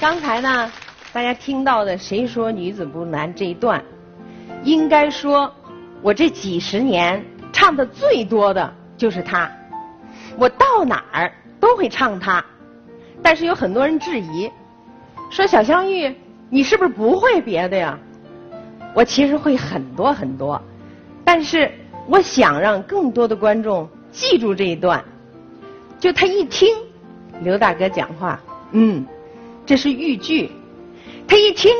[0.00, 0.70] 刚才呢，
[1.12, 3.82] 大家听到的“谁说女子不难”这一段，
[4.62, 5.52] 应该说，
[6.02, 9.50] 我这几十年唱的最多的就是它。
[10.36, 12.44] 我到哪儿都会唱它，
[13.20, 14.48] 但是有很多人质疑，
[15.30, 16.14] 说小香玉，
[16.48, 17.98] 你是不是不会别的呀？
[18.94, 20.62] 我其实会很多很多，
[21.24, 21.72] 但是
[22.06, 25.04] 我想让更多的观众记住这一段，
[25.98, 26.68] 就他一听
[27.40, 28.40] 刘大哥讲话，
[28.70, 29.04] 嗯。
[29.68, 30.50] 这是豫剧，
[31.26, 31.70] 他一听，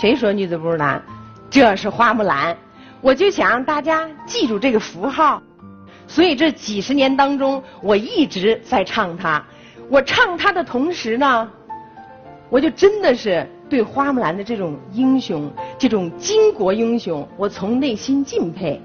[0.00, 1.00] 谁说女子不是男？
[1.48, 2.56] 这是花木兰，
[3.00, 5.40] 我就想让大家记住这个符号，
[6.08, 9.40] 所以这几十年当中，我一直在唱它。
[9.88, 11.48] 我唱它的同时呢，
[12.50, 18.82] 我就真的是对花木兰的这种英雄，这种巾帼英雄，我从内心敬佩。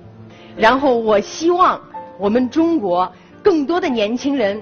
[0.55, 1.81] 然后我希望
[2.19, 3.11] 我们中国
[3.41, 4.61] 更多的年轻人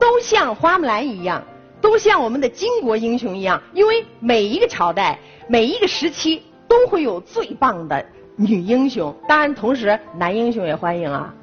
[0.00, 1.44] 都像花木兰一样。
[1.82, 5.18] 都像我们的巾帼英雄一样，因为每一个朝代、
[5.48, 8.06] 每一个时期都会有最棒的
[8.36, 11.34] 女英雄，当然同时男英雄也欢迎啊。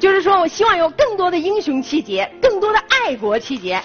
[0.00, 3.80] 就是说我希望有更多的英雄气节，更多的爱国气节。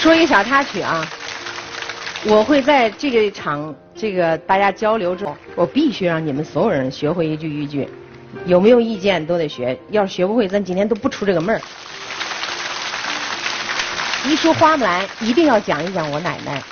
[0.00, 1.08] 说一个小插曲啊，
[2.26, 7.88] 我会在这个场这个大家交流中，我必须让你们所有人学会一句豫剧。
[8.46, 11.60] 有没有意见都得学，要是学不会，咱今天都不出这个门儿。
[14.26, 16.62] 一说花木兰，一定要讲一讲我奶奶。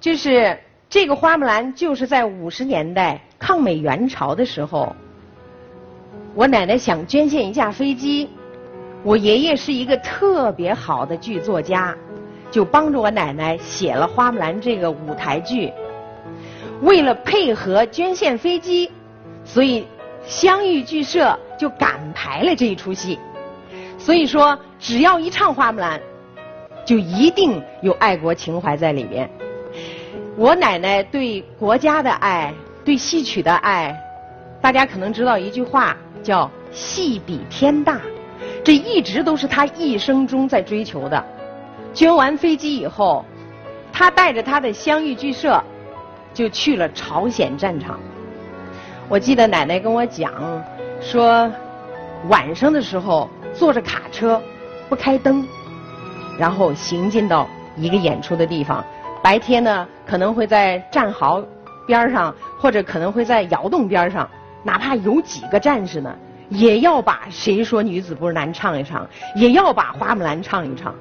[0.00, 4.94] 就是这个花木兰，就是在五十年代抗美援朝的时候，
[6.34, 8.28] 我奶奶想捐献一架飞机，
[9.02, 11.96] 我爷爷是一个特别好的剧作家，
[12.50, 15.72] 就帮助我奶奶写了花木兰这个舞台剧。
[16.80, 18.90] 为了配合捐献飞机，
[19.44, 19.86] 所以。
[20.28, 23.18] 香玉剧社就赶排了这一出戏，
[23.96, 25.98] 所以说只要一唱花木兰，
[26.84, 29.28] 就一定有爱国情怀在里边。
[30.36, 32.52] 我奶奶对国家的爱，
[32.84, 33.98] 对戏曲的爱，
[34.60, 37.98] 大家可能知道一句话叫“戏比天大”，
[38.62, 41.24] 这一直都是她一生中在追求的。
[41.94, 43.24] 捐完飞机以后，
[43.90, 45.60] 她带着她的湘豫剧社
[46.34, 47.98] 就去了朝鲜战场。
[49.10, 50.30] 我记得奶奶跟我讲，
[51.00, 51.50] 说
[52.28, 54.38] 晚上的时候坐着卡车，
[54.86, 55.42] 不开灯，
[56.38, 58.84] 然后行进到一个演出的地方。
[59.22, 61.42] 白天呢，可能会在战壕
[61.86, 64.28] 边上，或者可能会在窑洞边上，
[64.62, 66.14] 哪怕有几个战士呢，
[66.50, 70.94] 也要把《谁说女子不是男》唱一唱，也要把《花木兰》唱一唱。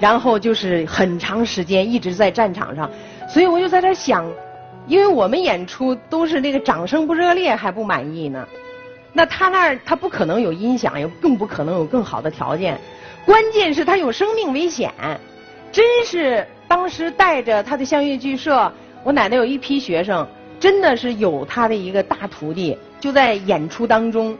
[0.00, 2.90] 然后就是很长时间一直在战场上，
[3.28, 4.26] 所以我就在这想。
[4.86, 8.46] 因为我们演出都是那个掌声不热烈还不满意呢，
[9.12, 12.78] 那他那儿他不可能有音响，也更不可能有更好的条件，
[13.24, 14.92] 关键是他有生命危险。
[15.72, 20.26] 真是当时带着他的相乐剧社，我奶奶有一批学生，
[20.58, 24.38] 真的是有他的一个大徒弟，就在演出当中，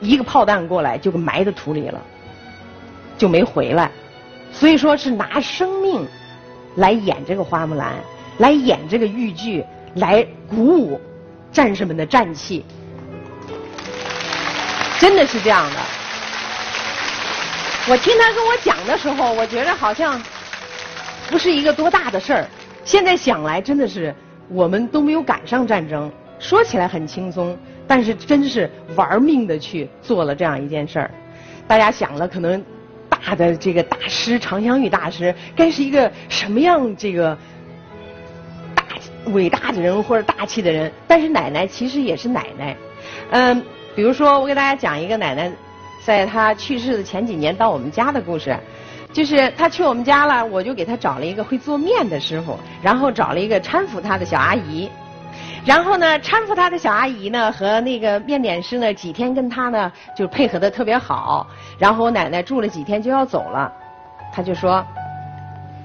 [0.00, 2.02] 一个炮弹过来就给埋在土里了，
[3.16, 3.90] 就没回来。
[4.52, 6.06] 所以说是拿生命
[6.74, 7.94] 来演这个花木兰，
[8.38, 9.64] 来演这个豫剧。
[9.96, 11.00] 来鼓舞
[11.50, 12.62] 战士们的战气，
[14.98, 15.76] 真的是这样的。
[17.88, 20.20] 我听他跟我讲的时候，我觉得好像
[21.30, 22.46] 不是一个多大的事儿。
[22.84, 24.14] 现在想来，真的是
[24.50, 26.12] 我们都没有赶上战争。
[26.38, 27.56] 说起来很轻松，
[27.88, 31.10] 但是真是玩命的去做了这样一件事儿。
[31.66, 32.62] 大家想了，可能
[33.08, 37.34] 大的这个大师常香玉大师该是一个什么样这个？
[39.26, 42.76] 伟大的人或者大气的人，但是奶奶其实也是奶奶。
[43.30, 43.62] 嗯，
[43.94, 45.50] 比如说我给大家讲一个奶奶，
[46.04, 48.56] 在她去世的前几年到我们家的故事，
[49.12, 54.88] 就是她去我们家了，我就给她找了一个会做面的师傅，然后找了一个搀扶她的小阿姨，
[55.64, 61.46] 然后呢搀扶她的小阿姨呢和那个面点师呢几天跟她呢就配合的特别好，
[61.78, 63.72] 然后我奶奶住了几天就要走了，
[64.32, 64.84] 她就说，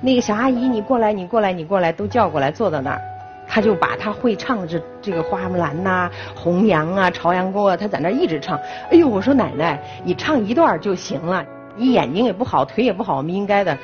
[0.02, 3.02] 那个小阿姨你过来你过来你过来都叫过来坐到那儿。
[3.48, 8.58] 他就把他会唱的这这个花木兰呐、红娘啊、朝阳沟啊，他在那一直唱。
[8.90, 11.46] 哎呦，我说奶奶，你唱一段就行了。
[11.76, 13.78] 你眼睛也不好，腿也不好，我们应该的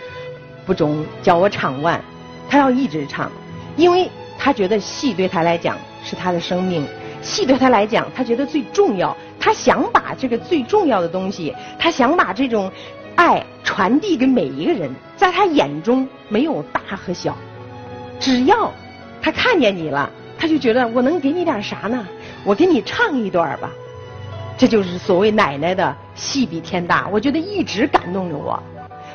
[0.66, 2.02] 不中，叫我唱完。
[2.50, 3.32] 他要一直唱，
[3.76, 6.86] 因为他觉得戏对他来讲是他的生命，
[7.22, 9.16] 戏对他来讲他觉得最重要。
[9.40, 12.72] 他想把这个最重要的东西，他想把这种
[13.16, 14.90] 爱传递给每一个人。
[15.16, 17.36] 在他眼中没有大和小，
[18.20, 18.72] 只要。
[19.22, 22.08] 他看见你了，他就觉得我能给你点啥呢？
[22.44, 23.70] 我给你唱一段吧。
[24.58, 28.62] 这就是所谓奶奶的戏比天大，我觉得一直感动着我。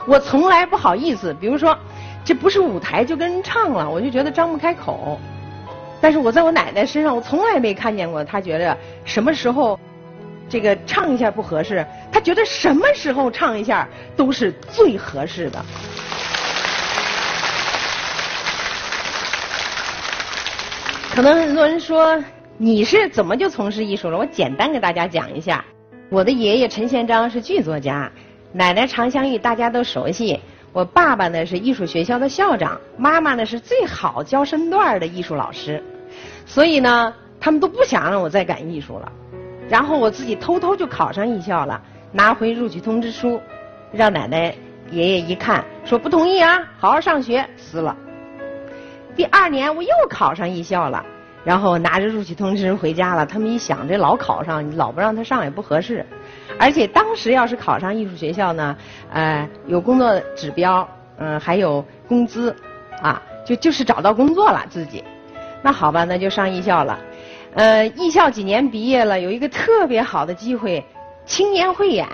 [0.07, 1.77] 我从来不好意思，比如说，
[2.25, 5.19] 这不是舞台就跟人唱了，我就觉得张不开口。
[6.01, 9.79] 但是我在我奶奶身上，我从来没看见过她觉得什么时候
[10.49, 15.65] 这个唱一下不合适，她觉得什么时候唱一下都是最合适的。
[21.15, 22.19] 可能很多人说
[22.57, 24.17] 你是怎么就从事艺术了？
[24.17, 25.63] 我简单给大家讲一下，
[26.09, 28.11] 我的爷爷陈宪章是剧作家。
[28.51, 30.41] 奶奶常香玉大家都熟悉，
[30.73, 35.83] 我爸爸呢是艺术学校的校长，妈妈呢是最好教身段的艺术老师，
[36.47, 39.13] 所以呢，他们都不想让我再干艺术了。
[39.69, 41.79] 然后我自己偷偷就考上艺校了，
[42.11, 43.39] 拿回录取通知书，
[43.93, 44.55] 让奶奶
[44.91, 47.95] 爷爷一看，说不同意啊，好好上学，撕了。
[49.15, 51.05] 第二年我又考上艺校了。
[51.45, 56.07] 然后拿着录取通知回家了，他们一想，这老考上，老不让他上也不合适。
[56.57, 58.77] 而且当时要是考上艺术学校呢，
[59.11, 60.89] 呃，有工作指标，
[61.19, 62.55] 嗯，还有工资，
[63.03, 65.03] 啊，就就是找到工作了自己。
[65.63, 66.97] 那好吧，那就上艺校了。
[67.55, 70.85] 呃，艺校几年毕业了，有一个特别好的机会，
[71.27, 72.07] 青年汇演，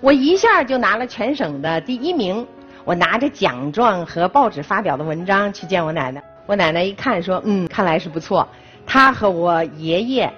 [0.00, 2.44] 我一下就拿了全省的第一名。
[2.84, 6.22] 我拿着奖状和报纸发表的文章去见我奶奶。
[6.46, 8.46] 我奶奶一看说：“嗯，看来是不错。”
[8.86, 10.30] 她和我爷爷，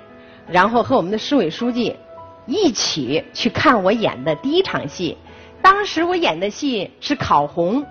[0.46, 1.96] 然后和我们的市委书记
[2.46, 5.16] 一起去看我演的第一场戏。
[5.62, 7.82] 当时我演的戏是《烤红》，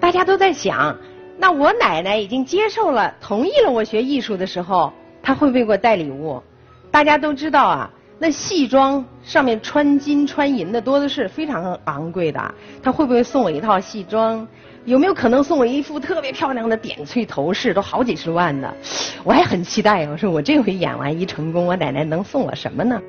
[0.00, 0.96] 大家都在想，
[1.36, 4.92] 那我奶奶已经接受了、同意了我学艺术的时候，
[5.22, 6.42] 她会不会给我带礼物？
[6.90, 12.54] 大家都知道啊，那戏装上面穿金穿银的多的是，非常昂贵的。
[12.82, 14.46] 他会不会送我一套戏装？
[14.86, 18.72] 有没有可能送我一副特别漂亮的点翠头饰，都好几十万的？
[19.24, 20.06] 我还很期待。
[20.06, 23.00] 我说我这回演完一成功，我奶奶能送我什么呢？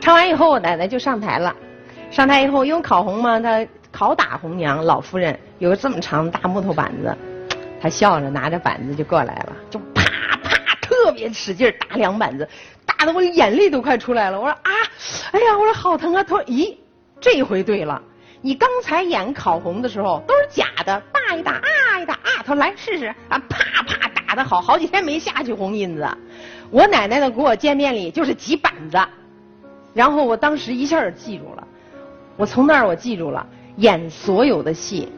[0.00, 1.54] 唱完以后，我奶奶就上台了。
[2.10, 7.16] 上台以后，因为烤红嘛，她烤打红娘老夫人有个这么长的大木头板子，
[7.80, 10.04] 她笑着拿着板子就过来了，就啪
[10.42, 12.46] 啪特别使劲打两板子，
[13.12, 14.40] 我眼泪都快出来了。
[14.40, 14.70] 我说啊，
[15.32, 16.22] 哎呀，我说好疼啊！
[16.22, 16.76] 他说咦，
[17.20, 18.00] 这回对了。
[18.40, 26.06] 你刚才演烤红的时候都是假的，大一打啊一打啊，他说来试试啊，啪啪打的好，好几天没下去红印子。
[26.70, 28.98] 我奶奶呢给我见面礼就是几板子，
[29.94, 31.66] 然后我当时一下就记住了，
[32.36, 33.46] 我从那儿我记住了，
[33.76, 35.08] 演所有的戏，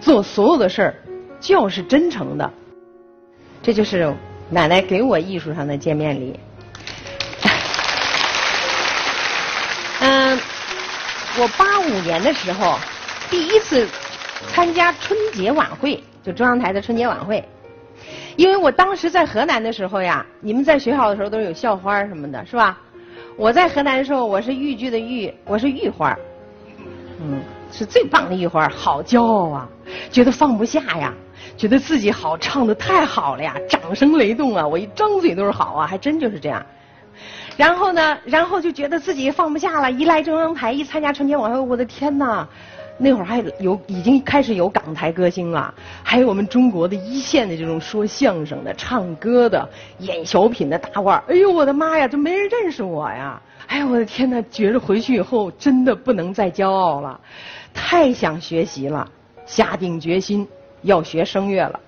[0.00, 0.94] 做所有的事儿，
[1.38, 2.50] 就是真诚的，
[3.62, 4.12] 这就是
[4.50, 6.40] 奶奶给我艺术上的见面礼。
[10.04, 10.38] 嗯。
[11.36, 12.78] 我八五年的时候，
[13.28, 13.88] 第一次
[14.52, 17.44] 参加春节晚会，就中央台的春节晚会。
[18.36, 22.78] 因为我当时在河南的时候呀，你们在学校的时候都是有校花什么的，是吧？
[23.36, 26.16] 我在河南的时候，我是豫剧的豫，我是豫花，
[27.20, 27.42] 嗯，
[27.72, 29.68] 是最棒的豫花，好骄傲啊，
[30.12, 31.12] 觉得放不下呀，
[31.56, 36.64] 觉得自己好唱的太好了呀，掌声雷动啊，我一张嘴都是好啊，还真就是这样。
[37.56, 39.90] 然后呢，然后就觉得自己放不下了。
[39.90, 42.46] 一来中央台，一参加春节晚会，我的天哪！
[42.96, 49.68] 那会儿还有已经开始有港台歌星了，还有我们中国的一线的这种说相声的、唱歌的、
[49.98, 53.40] 演小品的大腕儿哎呦，我的妈呀，就没人认识我呀！
[53.66, 54.40] 哎呦，我的天哪！
[54.42, 57.20] 觉着回去以后真的不能再骄傲了，
[57.72, 59.08] 太想学习了，
[59.44, 60.46] 下定决心
[60.82, 61.80] 要学声乐了。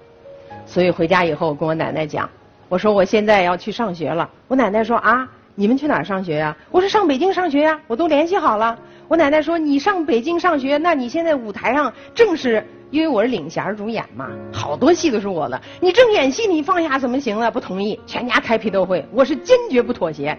[0.64, 2.28] 所以回家以后跟我奶奶讲，
[2.68, 4.28] 我说我现在要去上学了。
[4.48, 5.28] 我奶奶说啊。
[5.58, 6.54] 你们去哪儿上学呀？
[6.70, 8.78] 我说上北京上学呀，我都联系好了。
[9.08, 15.58] 我奶奶说你上北京上学，那你现在舞台上正是因为我是领衔主演嘛，好多戏都是我的。
[15.80, 17.50] 你正演戏，你放下怎么行啊？
[17.50, 20.36] 不同意，全家开批斗会，我是坚决不妥协。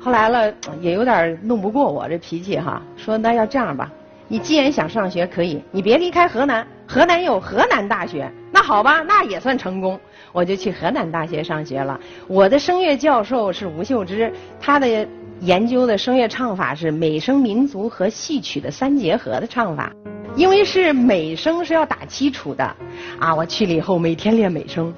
[0.00, 3.92] 后来了也有点弄不过我这脾气哈，说那要这样吧，
[4.28, 9.98] 你既然想上学可以，你别离开河南，河南有河南大学，那好吧，那也算成功。
[10.32, 11.98] 我就去河南大学上学了。
[12.26, 15.08] 我的声乐教授是吴秀芝，他的
[15.40, 19.92] 研究的声乐唱法是美声民族和戏曲的三结合的唱法。
[20.34, 22.76] 因为是美声是要打基础的，
[23.18, 24.92] 啊，我去了以后每天练美声，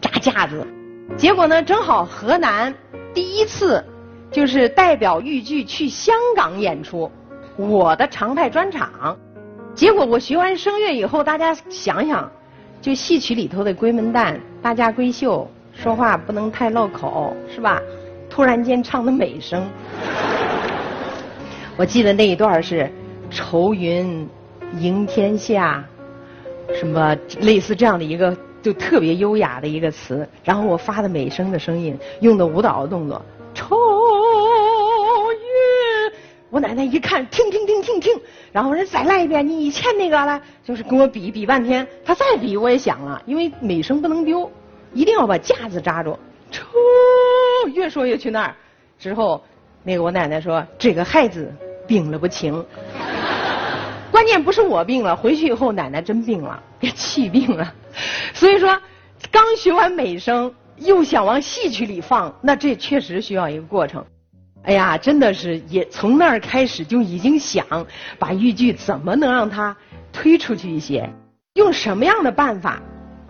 [0.00, 0.64] 扎架子。
[1.16, 2.72] 结果呢，正好河南
[3.12, 3.84] 第一次
[4.30, 7.10] 就是代表豫剧去香港演出，
[7.56, 9.16] 我的常态专场。
[9.74, 12.30] 结果我学完声乐以后，大家想想。
[12.80, 17.80] 就戏曲里头的闺门旦、大家闺秀，说话不能太漏口，是吧？
[18.28, 19.66] 突然间唱的美声，
[21.78, 22.92] 我记得那一段是
[23.30, 24.28] “愁云
[24.78, 25.82] 迎天下”，
[26.78, 30.28] 什么类似这样的一个，就特别优雅的一个词。
[30.42, 33.83] 然后我发的美声的声音，用的舞蹈的动作，愁云
[36.54, 38.12] 我奶奶一看，听听听听听，
[38.52, 41.84] 然后人再来一遍，你以前那个了，就是跟我比比半天。
[42.04, 44.48] 他再比我也响了，因为美声不能丢，
[44.92, 46.16] 一定要把架子扎住。
[46.52, 46.62] 抽，
[47.74, 48.54] 越说越去那儿。
[49.00, 49.42] 之后，
[49.82, 51.52] 那个我奶奶说：“这个孩子
[51.88, 52.64] 病了不轻。”
[54.12, 57.74] 关键不是我病了，回去以后奶奶真病了，给气病了。
[58.32, 58.80] 所以说，
[59.32, 64.06] 刚学完美声，又想往戏曲里放，那这确实需要一个过程。
[64.64, 67.64] 哎呀，真的是也从那儿开始就已经想
[68.18, 69.76] 把豫剧怎么能让它
[70.12, 71.08] 推出去一些，
[71.54, 72.80] 用什么样的办法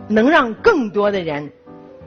[0.09, 1.51] 能让更多的人，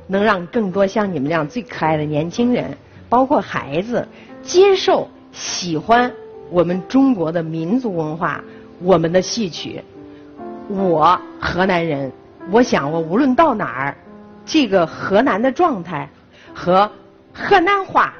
[0.07, 2.77] 能让更多像你们这样最可爱的年轻人，
[3.09, 4.07] 包括孩子
[4.41, 6.09] 接受、喜欢
[6.49, 8.41] 我们中国的民族文化。
[8.79, 9.83] 我们的戏曲，
[10.69, 12.11] 我河南人，
[12.51, 13.97] 我想我无论到哪儿，
[14.45, 16.07] 这个河南的状态
[16.53, 16.87] 和
[17.33, 18.13] 河南话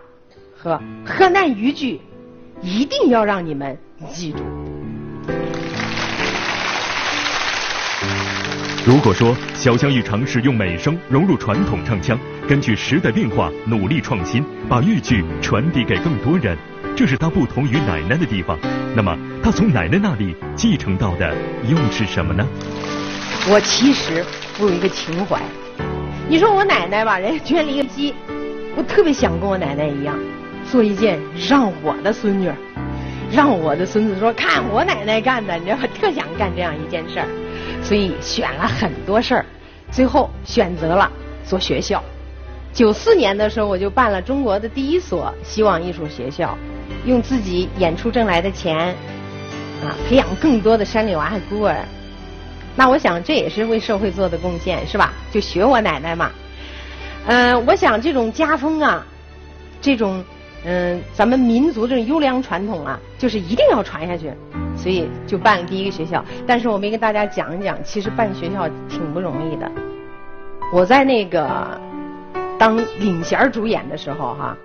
[0.57, 2.01] 和河南豫剧，
[2.61, 3.77] 一定要让你们
[4.09, 4.39] 记住。
[8.85, 16.57] 如果说小香玉尝试用美声融入传统唱腔，根据时代变化努力创新，把豫剧传递给更多人。
[16.95, 18.57] 这是他不同于奶奶的地方。
[18.95, 21.35] 那么，他从奶奶那里继承到的
[21.69, 22.47] 又是什么呢？
[23.49, 24.25] 我其实
[24.59, 25.39] 我有一个情怀。
[26.27, 28.15] 你说我奶奶吧，人家捐了一个鸡，
[28.75, 30.17] 我特别想跟我奶奶一样，
[30.71, 32.51] 做一件让我的孙女，
[33.31, 35.87] 让我的孙子说看我奶奶干的，你知道吧？
[35.99, 37.27] 特想干这样一件事儿，
[37.81, 39.45] 所以选了很多事儿，
[39.91, 41.11] 最后选择了
[41.45, 42.03] 做学校。
[42.73, 46.57] 九四年的时候，我就办了中国的第一所希望艺术学校。
[47.05, 48.77] 用自己演出挣来的钱，
[49.83, 51.77] 啊，培养更多的山里娃和孤儿。
[52.75, 55.13] 那我想这也是为社会做的贡献，是吧？
[55.31, 56.31] 就学我奶奶嘛。
[57.25, 59.05] 嗯，我想这种家风啊，
[59.81, 60.23] 这种
[60.65, 64.31] 嗯，咱们民族这种优良传统啊，就是一定要传下去。
[64.75, 66.23] 所以就办了第一个学校。
[66.45, 69.71] 但是我没跟大家讲一讲，其实办学校挺不容易的。
[70.71, 71.79] 我在那个
[72.59, 74.57] 当领衔主演的时候，哈。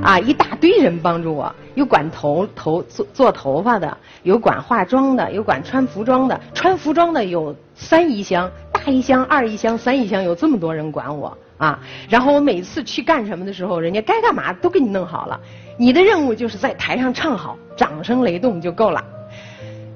[0.00, 6.40] 啊，一大堆人帮助我，有管头头做做头发的，有管化妆的，有管穿服装的。
[6.54, 11.78] 穿服装的有三衣箱，大衣箱、二衣箱、三衣箱，有这么多人管我啊。
[12.08, 15.40] 然后我每次去干什么的时候，人家该干嘛都给你弄好了。
[15.78, 19.02] 你的任务就是在台上唱好，掌声雷动就够了。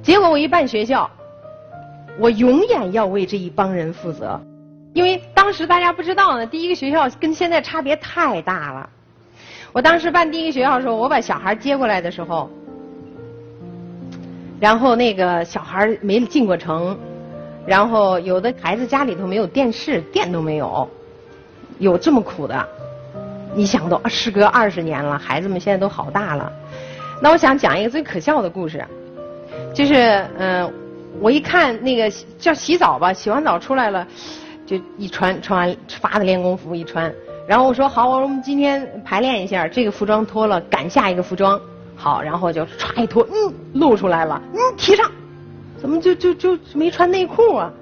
[0.02, 1.10] 结果我一办学校，
[2.18, 4.40] 我永远要为这一帮人负责，
[4.94, 8.88] 因为当时大家不知道呢，第一个学校跟现在差别太大了。
[9.72, 12.48] 我当时办第一个学校的时候，我把小孩接过来的时候，
[14.58, 16.98] 然后那个小孩没进过城，
[17.66, 20.88] 然后有的孩子家里头没有电视，电都没有，
[21.78, 22.68] 有这么苦的。
[23.54, 26.52] 你想都时隔二十年了，孩子们现在都好大了。
[27.22, 28.84] 那我想讲一个最可笑的故事，
[29.72, 30.70] 就是嗯，
[31.20, 34.06] 我一看那个叫洗澡吧，洗完澡出来了，
[34.66, 37.10] 就一穿穿完发的练功服一穿。
[37.48, 41.58] 然后我说好，我们今天排练一下，这个服装脱了，赶下一个服装。
[41.94, 45.10] 好，然后就唰一脱，嗯，露出来了，嗯，提上，
[45.80, 47.72] 怎么就就就没穿内裤啊？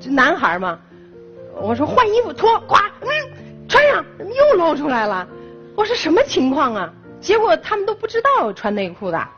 [0.00, 0.76] 这男孩嘛，
[1.60, 3.08] 我说换衣服脱，呱，嗯，
[3.68, 5.26] 穿上，又露出来了。
[5.76, 6.92] 我说什么情况啊？
[7.20, 9.28] 结果他们都不知道穿内裤的，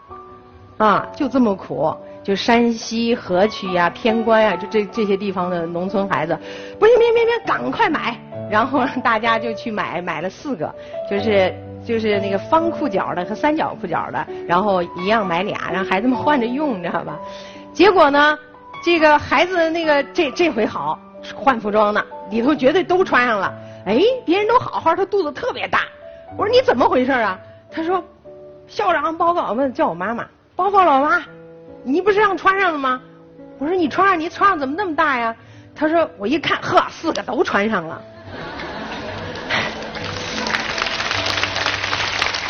[0.79, 1.95] 啊，就这么苦。
[2.23, 6.39] 就山西河曲呀、偏关呀，就这这些地方的农村孩子，
[6.79, 8.15] 不行，别别别，赶快买！
[8.51, 10.73] 然后大家就去买，买了四个，
[11.11, 17.19] 就是就是那个方裤脚的和三角裤脚的，然后一样买俩，让孩子们换着用，你知道吧？
[17.73, 18.39] 结果呢，
[18.85, 20.99] 这个孩子那个这这回好，
[21.35, 23.53] 换服装呢，里头绝对都穿上了。
[23.87, 25.83] 哎，别人都好好，他肚子特别大。
[26.37, 27.39] 我说你怎么回事啊？
[27.71, 28.03] 他说，
[28.67, 31.23] 校长报告问叫我妈妈，报告老妈。
[31.83, 33.01] 你不是让穿上了吗？
[33.59, 35.35] 我说你穿上，你穿上怎么那么大呀？
[35.75, 38.03] 他说我一看，呵，四个都穿上了。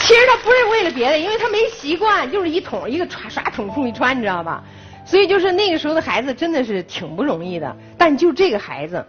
[0.01, 4.65] 其实他不是为了别的，因为他没习惯，就是一桶一个穿刷桶裤一穿，你知道吧？
[5.11, 7.77] 所以就是那个时候的孩子真的是挺不容易的。
[7.99, 9.05] 但就这个孩子，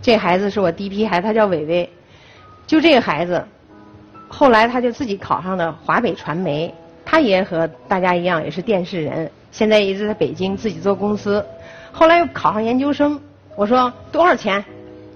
[0.00, 1.90] 这孩子是我第一批孩子，他叫伟伟。
[2.66, 3.44] 就这个孩子，
[4.28, 6.74] 后来他就自己考上了华北传媒。
[7.04, 11.44] 他也和大家一样，也是电视人，现在一直在北京自己做公司。
[11.92, 13.20] 后来又考上研究生，
[13.56, 14.64] 我说多少钱？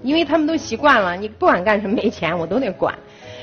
[0.03, 2.93] 因为他们都习惯了，你不管干什么没钱我都得管。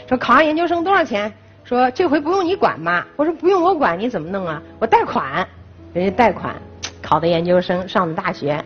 [0.08, 1.32] 说考上研究生多少钱？
[1.64, 3.04] 说这回不用你管妈？
[3.16, 4.62] 我说不用我管，你怎么弄啊？
[4.78, 5.48] 我贷款，
[5.92, 6.54] 人家贷款
[7.02, 8.62] 考的研究生，上的大学。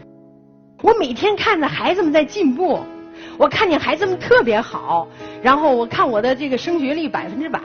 [0.83, 2.81] 我每天看着孩子们在进步，
[3.37, 5.09] 我看见孩子们特别好，
[5.43, 7.61] 然后我看我的这个升学率百分之百。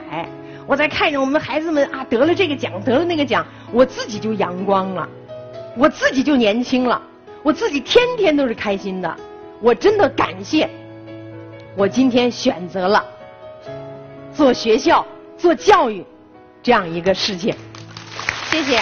[0.66, 5.08] 我再看着我们孩子们啊得了这个奖，得了那个奖，我自己就阳光了，
[5.76, 7.00] 我自己就年轻了，
[7.42, 9.16] 我自己天天都是开心的。
[9.60, 10.68] 我真的感谢，
[11.76, 13.04] 我今天选择了
[14.32, 16.04] 做学校、做教育
[16.62, 17.54] 这样一个事情。
[18.50, 18.80] 谢谢。